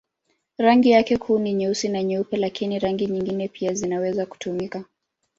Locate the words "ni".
1.39-1.53